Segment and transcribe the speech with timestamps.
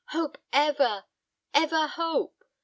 [0.07, 1.03] "Hope ever!
[1.53, 2.43] ever hope!